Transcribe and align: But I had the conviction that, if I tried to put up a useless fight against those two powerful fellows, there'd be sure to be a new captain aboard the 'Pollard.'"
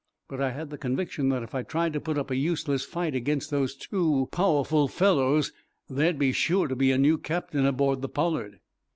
But 0.27 0.41
I 0.41 0.49
had 0.49 0.71
the 0.71 0.79
conviction 0.79 1.29
that, 1.29 1.43
if 1.43 1.53
I 1.53 1.61
tried 1.61 1.93
to 1.93 2.01
put 2.01 2.17
up 2.17 2.31
a 2.31 2.35
useless 2.35 2.83
fight 2.83 3.13
against 3.13 3.51
those 3.51 3.75
two 3.75 4.29
powerful 4.31 4.87
fellows, 4.87 5.53
there'd 5.87 6.17
be 6.17 6.31
sure 6.31 6.67
to 6.67 6.75
be 6.75 6.89
a 6.91 6.97
new 6.97 7.19
captain 7.19 7.67
aboard 7.67 8.01
the 8.01 8.09
'Pollard.'" 8.09 8.61